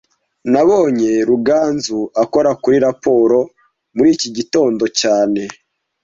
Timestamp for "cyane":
4.99-5.41